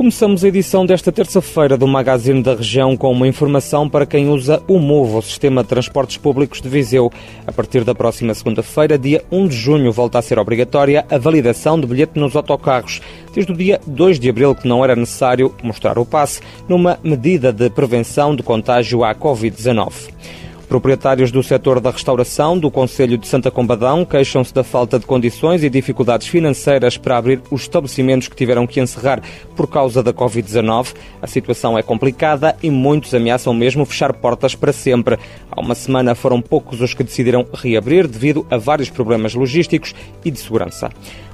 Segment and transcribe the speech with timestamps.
[0.00, 4.62] Começamos a edição desta terça-feira do Magazine da Região com uma informação para quem usa
[4.66, 7.12] o MOVO, o Sistema de Transportes Públicos de Viseu.
[7.46, 11.78] A partir da próxima segunda-feira, dia 1 de junho, volta a ser obrigatória a validação
[11.78, 13.02] de bilhete nos autocarros.
[13.34, 17.52] Desde o dia 2 de abril que não era necessário mostrar o passe, numa medida
[17.52, 19.92] de prevenção de contágio à Covid-19.
[20.70, 25.64] Proprietários do setor da restauração do Conselho de Santa Combadão queixam-se da falta de condições
[25.64, 29.20] e dificuldades financeiras para abrir os estabelecimentos que tiveram que encerrar
[29.56, 30.94] por causa da Covid-19.
[31.20, 35.18] A situação é complicada e muitos ameaçam mesmo fechar portas para sempre.
[35.50, 39.92] Há uma semana foram poucos os que decidiram reabrir devido a vários problemas logísticos
[40.24, 40.88] e de segurança.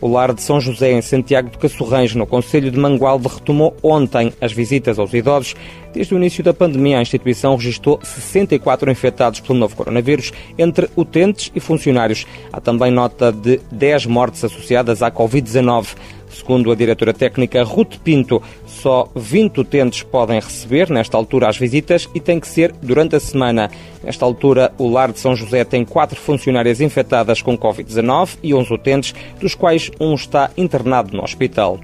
[0.00, 4.32] O lar de São José, em Santiago de Cassorrães, no Conselho de Mangualde, retomou ontem
[4.40, 5.54] as visitas aos idosos.
[5.92, 11.52] Desde o início da pandemia, a instituição registrou 64 infectados pelo novo coronavírus, entre utentes
[11.54, 12.26] e funcionários.
[12.50, 15.88] Há também nota de 10 mortes associadas à Covid-19.
[16.30, 22.08] Segundo a diretora técnica Ruth Pinto, só 20 utentes podem receber, nesta altura, as visitas
[22.14, 23.70] e tem que ser durante a semana.
[24.02, 28.72] Nesta altura, o Lar de São José tem quatro funcionárias infectadas com Covid-19 e 11
[28.72, 31.78] utentes, dos quais um está internado no hospital.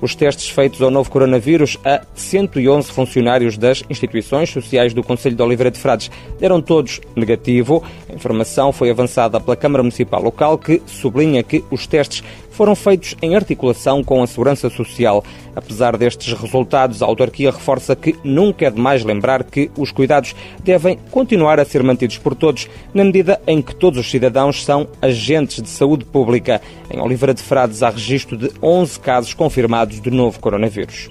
[0.00, 5.42] Os testes feitos ao novo coronavírus a 111 funcionários das instituições sociais do Conselho de
[5.42, 7.82] Oliveira de Frades deram todos negativo.
[8.08, 13.14] A informação foi avançada pela Câmara Municipal Local, que sublinha que os testes foram feitos
[13.20, 15.22] em articulação com a Segurança Social.
[15.54, 20.98] Apesar destes resultados, a autarquia reforça que nunca é demais lembrar que os cuidados devem
[21.10, 25.62] continuar a ser mantidos por todos, na medida em que todos os cidadãos são agentes
[25.62, 26.60] de saúde pública.
[26.90, 31.10] Em Oliveira de Frades há registro de 11 casos confirmados de novo coronavírus.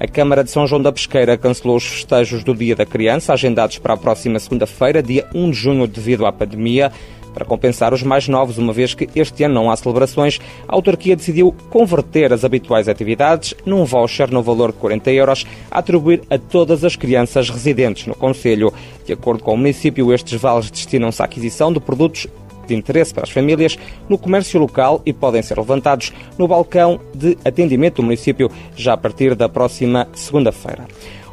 [0.00, 3.78] A Câmara de São João da Pesqueira cancelou os festejos do Dia da Criança, agendados
[3.78, 6.92] para a próxima segunda-feira, dia 1 de junho, devido à pandemia.
[7.38, 11.14] Para compensar os mais novos, uma vez que este ano não há celebrações, a autarquia
[11.14, 16.36] decidiu converter as habituais atividades num voucher no valor de 40 euros a atribuir a
[16.36, 18.74] todas as crianças residentes no Conselho.
[19.06, 22.26] De acordo com o município, estes vales destinam-se à aquisição de produtos
[22.66, 23.78] de interesse para as famílias
[24.08, 28.96] no comércio local e podem ser levantados no balcão de atendimento do município já a
[28.96, 30.88] partir da próxima segunda-feira.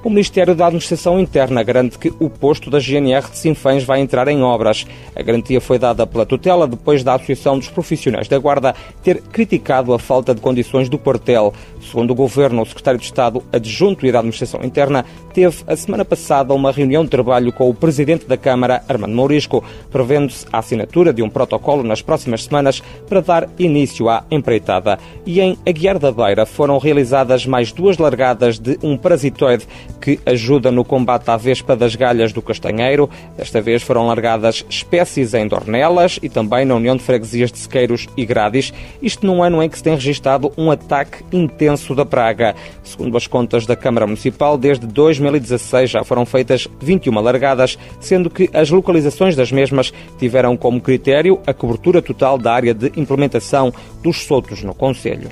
[0.06, 4.28] O Ministério da Administração Interna garante que o posto da GNR de Sinfãs vai entrar
[4.28, 4.86] em obras.
[5.16, 9.92] A garantia foi dada pela tutela depois da Associação dos Profissionais da Guarda ter criticado
[9.96, 11.52] a falta de condições do quartel.
[11.82, 16.06] Segundo o Governo, o Secretário de Estado Adjunto e da Administração Interna teve a semana
[16.06, 21.12] passada uma reunião de trabalho com o Presidente da Câmara, Armando Mourisco, prevendo-se a assinatura
[21.12, 22.80] de um protocolo nas próximas semanas
[23.10, 25.00] para dar início à empreitada.
[25.26, 29.68] E em Aguiar da Beira foram realizadas mais duas largadas de um parasitoide
[30.06, 33.10] que ajuda no combate à vespa das galhas do castanheiro.
[33.36, 38.08] Desta vez foram largadas espécies em Dornelas e também na União de Freguesias de Sequeiros
[38.16, 38.72] e Gradis,
[39.02, 42.54] isto num ano em que se tem registado um ataque intenso da praga.
[42.84, 48.48] Segundo as contas da Câmara Municipal, desde 2016 já foram feitas 21 largadas, sendo que
[48.54, 53.74] as localizações das mesmas tiveram como critério a cobertura total da área de implementação
[54.04, 55.32] dos soltos no Conselho.